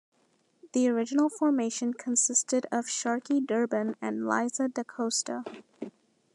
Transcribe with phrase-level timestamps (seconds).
[0.73, 5.43] The original formation consisted of Sharky Durban and Liza da Costa.